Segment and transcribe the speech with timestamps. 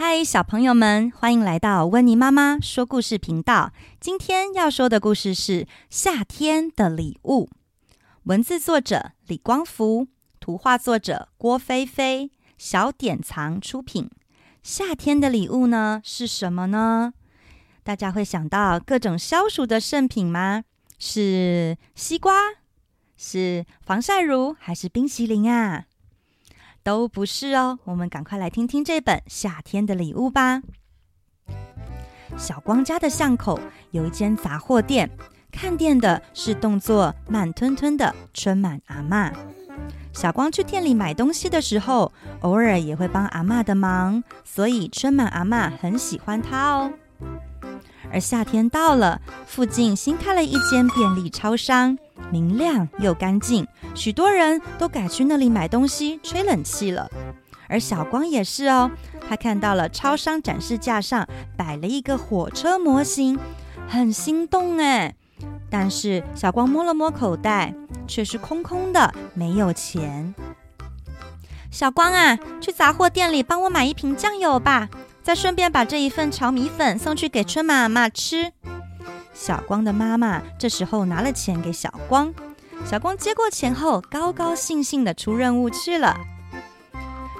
[0.00, 3.72] 嗨，小朋友们，欢迎来到温妮妈妈说故事频道。
[3.98, 7.46] 今天要说的故事是《夏天的礼物》，
[8.22, 10.06] 文字作者李光福，
[10.38, 14.08] 图画作者郭菲菲，小典藏出品。
[14.62, 17.12] 夏天的礼物呢是什么呢？
[17.82, 20.62] 大家会想到各种消暑的圣品吗？
[21.00, 22.34] 是西瓜？
[23.16, 24.54] 是防晒乳？
[24.60, 25.86] 还是冰淇淋啊？
[26.88, 30.62] 都不是哦，我们赶快来听听这本《夏天的礼物》吧。
[32.38, 35.10] 小光家的巷口有一间杂货店，
[35.52, 39.30] 看店的是动作慢吞吞的春满阿嬷。
[40.14, 46.90] 小光去店里买东西的时候，偶尔也会帮阿嬷的忙，所以春满阿嬷很喜欢他哦。
[48.12, 51.98] 而夏天到了，附近新开了一间便利超商。
[52.30, 57.08] 明亮又干净，许多人都改去那里买东西、吹冷气了。
[57.68, 58.90] 而小光也是哦，
[59.28, 63.38] 他看到了超商展示架上摆了一个火车模型，
[63.86, 65.14] 很心动哎。
[65.70, 67.74] 但是小光摸了摸口袋，
[68.06, 70.34] 却是空空的，没有钱。
[71.70, 74.88] 小光啊，去杂货店里帮我买一瓶酱油吧，
[75.28, 78.50] 再顺便把这一份炒米粉送去给春满阿嬷吃。
[79.34, 82.32] 小光的妈妈这时候拿了钱给小光，
[82.86, 86.16] 小光接过钱后，高高兴兴地出任务去了。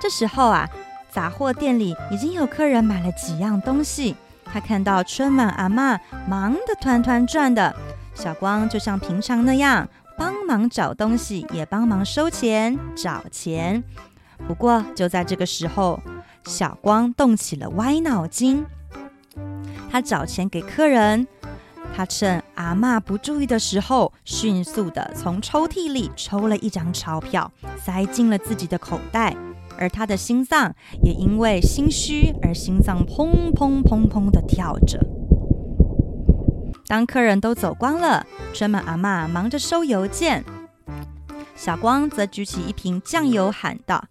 [0.00, 0.66] 这时候啊，
[1.12, 4.16] 杂货店里已经有客人买了几样东西。
[4.46, 7.76] 他看到春满阿嬷忙得团团转的，
[8.14, 13.84] 小光就像平常那样帮忙找东西，也帮忙收钱找钱。
[14.48, 16.00] 不过就在这个时候，
[16.46, 18.64] 小光动起了歪脑筋，
[19.90, 21.26] 他找钱给客人。
[21.96, 29.36] 他趁阿嬷不注意的时候，迅速地从抽屉里抽了一张钞票，塞进了自己的口袋。
[29.76, 35.00] 而他的心脏也因为心虚而心脏砰砰砰砰地跳着。
[36.86, 40.44] 当客人都走光了，春满阿嬷忙着收邮件，
[41.56, 44.04] 小光则举起一瓶酱油，喊道：“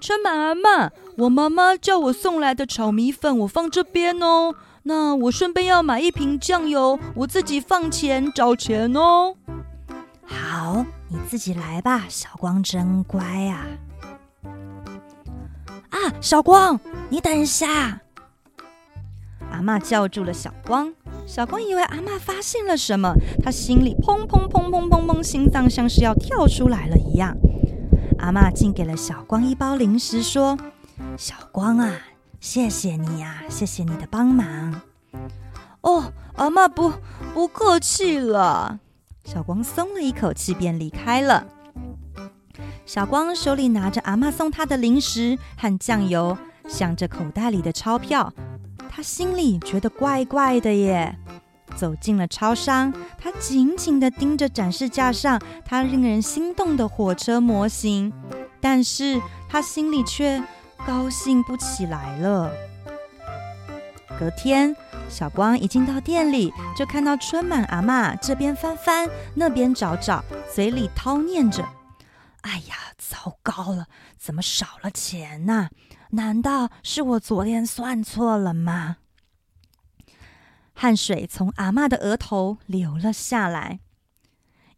[0.00, 9.34] 春满阿嬷，我妈妈叫我送来的炒米粉，我放这边哦。”那我顺便要买一瓶酱油，我自己放钱找钱哦。
[10.24, 13.66] 好，你自己来吧，小光真乖啊。
[15.90, 16.80] 啊，小光，
[17.10, 18.00] 你等一下！
[19.50, 20.90] 阿嬷叫住了小光。
[21.26, 23.12] 小光以为阿嬷发现了什么，
[23.44, 27.36] 他心里砰砰砰砰砰砰，心脏像是要跳出来了一样。
[28.20, 30.56] 阿嬷竟给了小光一包零食，说
[31.16, 31.94] ：“小光啊。”
[32.40, 34.80] 谢谢你呀，谢谢你的帮忙。
[35.82, 36.90] 哦，阿嬷不
[37.34, 38.80] 不客气了。
[39.26, 41.46] 小光松了一口气，便离开了。
[42.86, 48.32] 小光手里拿着阿嬷送他的零食和酱油，想着口袋里的钞票，
[48.88, 51.18] 他心里觉得怪怪的耶。
[51.80, 58.12] 走进了超商，他紧紧地盯着展示架上他令人心动的火车模型，
[58.60, 59.18] 但是
[59.48, 60.42] 他心里却……
[60.86, 62.50] 高兴不起来了。
[64.18, 64.74] 隔天，
[65.10, 70.24] 小光一进到店里，就看到春满阿嬷这边翻翻，那边找找，
[70.54, 71.62] 嘴里叨念着
[72.40, 75.68] ：“哎呀，糟糕了，怎么少了钱呢？
[76.12, 78.96] 难道是我昨天算错了吗？”
[80.80, 83.80] 汗水从阿嬷的额头流了下来。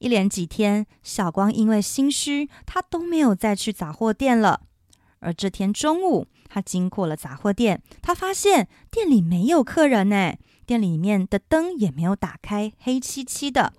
[0.00, 4.62] 一连几天，小光因为心虚，他都没有再去杂货店了。
[5.20, 10.34] 而这天中午，他经过了杂货店，他发现店里没有客人呢，
[10.66, 13.72] 店里面的灯也没有打开，黑漆漆的。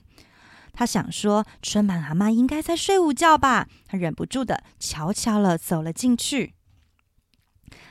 [0.71, 6.53] 他想说，春满阿嬷应该在睡午觉吧，他忍不住的悄悄了走了进去。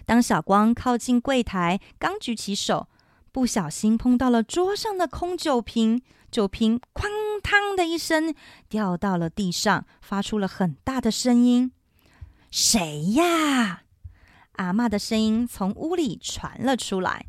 [0.07, 2.89] 当小光靠近柜台，刚举起手，
[3.33, 7.09] 不小心碰到了桌上的空酒瓶，酒瓶“哐
[7.43, 8.35] 当”的一声
[8.69, 11.73] 掉到了地上，发出了很大的声音。
[12.51, 13.85] 谁呀？
[14.57, 17.25] 阿嬷的声音从屋里传了出来。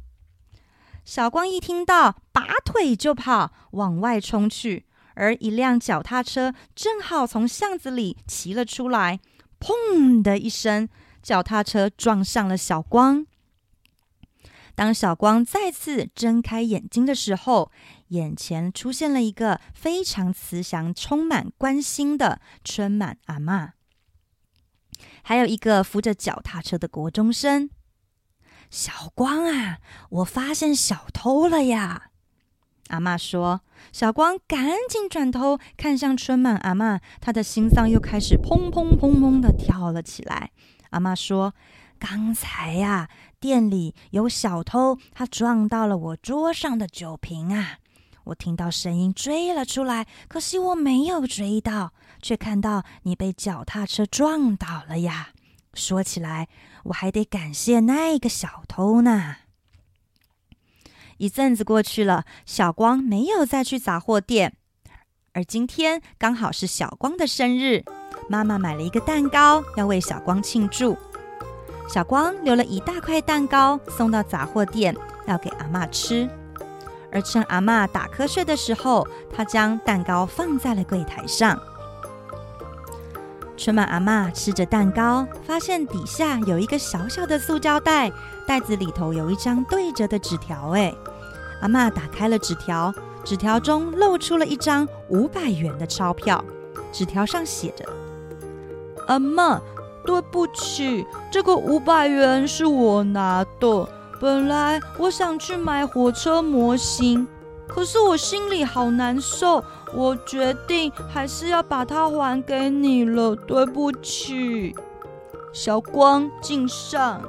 [1.06, 4.86] 小光一听到，拔腿就跑，往外冲去。
[5.16, 9.20] 而一辆脚踏车正好从巷子里骑了出来，
[9.60, 10.90] 砰的一声，
[11.22, 13.26] 脚踏车撞上了小光。
[14.76, 17.72] 当小光再次睁开眼睛的时候，
[18.08, 23.72] 眼前出现了一个非常慈祥、充满关心的春满阿嬷。
[25.22, 27.70] 还有一个扶着脚踏车的国中生，
[28.70, 29.80] 小光啊，
[30.10, 32.10] 我发现小偷了呀！
[32.90, 33.62] 阿嬷说。
[33.92, 40.52] 小光赶紧转头看向春满阿嬷，他的心脏又开始砰砰砰砰的跳了起来。
[40.92, 41.54] 阿嬷说
[42.06, 43.08] ：“刚才呀，
[43.40, 47.78] 店里有小偷，他撞到了我桌上的酒瓶啊！
[48.26, 55.30] 我听到声音追了出来，可惜我没有追到，却看到你被脚踏车撞倒了呀！
[55.74, 56.50] 说起来，
[56.84, 59.38] 我还得感谢那个小偷呢。
[61.20, 64.58] 一阵子过去了，小光没有再去杂货店，
[65.32, 67.86] 而今天刚好是小光的生日。
[68.28, 70.98] 妈妈买了一个蛋糕，要为小光庆祝。
[71.88, 74.96] 小光留了一大块蛋糕送到杂货店，
[75.28, 76.28] 要给阿嬷吃。
[77.12, 81.60] 而趁阿嬷打瞌睡的时候，他将蛋糕放在了柜台上。
[83.56, 88.12] 春满阿嬷吃着蛋糕，发现底下有一个小小的塑胶袋，
[88.48, 90.72] 袋子里头有一张对折的纸条。
[90.72, 90.92] 哎，
[91.62, 92.92] 阿嬷打开了纸条，
[93.24, 96.44] 纸条中露出了一张五百元的钞票，
[96.92, 97.86] 纸条上写着。
[99.08, 99.62] 阿嬷，
[100.06, 103.90] 对不起，这个五百元是我拿的。
[104.20, 107.28] 本来我想去买火车模型，
[107.68, 109.64] 可是我心里好难受，
[109.94, 113.36] 我决定还是要把它还给你了。
[113.36, 114.76] 对不起，
[115.52, 117.22] 小光敬上。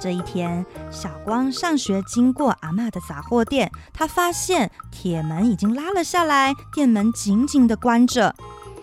[0.00, 8.34] 这一天，小光上学经过阿嬷的杂货店，他发现铁门已经拉了下来，店门紧紧的关着。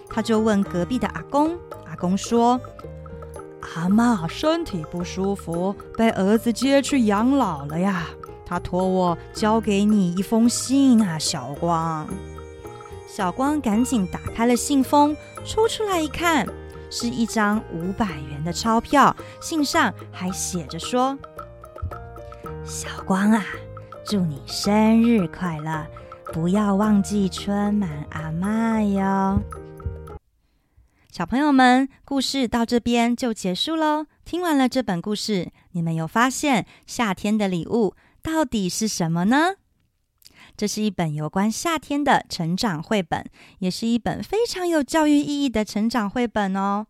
[0.10, 1.58] 他就问隔壁的阿公，
[1.96, 2.60] 阿公说
[3.74, 8.08] ：“阿嬷身体不舒服，被儿子接去养老了呀。
[8.46, 12.06] 他托我交给你一封信啊，小光。”
[13.08, 15.16] 小光赶紧打开了信封，
[15.46, 16.46] 抽出来一看，
[16.92, 21.18] 是一张五百元的钞票，信上还写着说
[22.66, 23.42] ：“小光啊，
[24.04, 25.88] 祝你生日快乐，
[26.34, 29.40] 不要忘记春满阿嬷哟。”
[31.16, 34.06] 小朋友们，故事到这边就结束喽。
[34.26, 39.54] 听完了这本故事，你们有发现夏天的礼物到底是什么呢？
[40.58, 43.26] 这是一本有关夏天的成长绘本，
[43.60, 46.88] 也是一本非常有教育意义的成长绘本哦。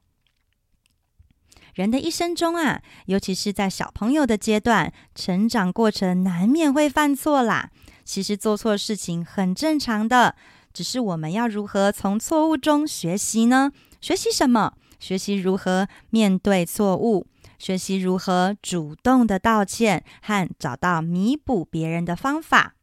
[1.75, 7.69] 人的一生中啊，尤其是在小朋友的阶段，成长过程难免会犯错啦。
[8.03, 10.35] 其实做错事情很正常的，
[10.73, 13.71] 只是我们要如何从错误中学习呢？
[14.05, 14.73] 学习什么？
[14.99, 17.25] 学习如何面对错误，
[17.57, 22.75] 学习如何主动的道歉和找到弥补别人的方法。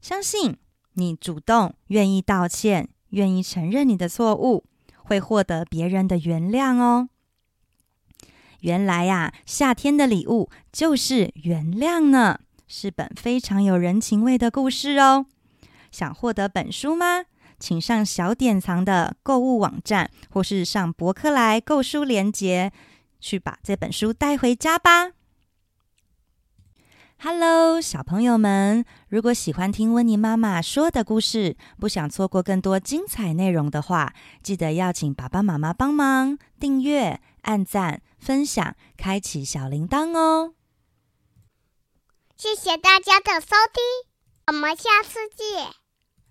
[0.00, 0.56] 相信
[0.94, 4.64] 你主动愿意道歉，愿意承认你的错误，
[5.02, 7.10] 会获得别人的原谅哦。
[8.60, 15.26] 原来呀，夏天的礼物就是原谅呢，是本非常有人情味的故事哦。
[15.92, 17.26] 想获得本书吗？
[17.58, 22.72] 请上小典藏的购物网站，或是上博客来购书连结，
[23.20, 25.12] 去把这本书带回家吧。
[27.18, 34.12] Hello，小朋友们，如果喜欢听温妮妈妈说的故事，不想错过更多精彩内容的话，
[34.42, 40.52] 记得要请爸爸妈妈帮忙订阅、按赞、分享、开启小铃铛哦。
[42.36, 44.12] 谢谢大家的收听，
[44.48, 45.85] 我们下次见。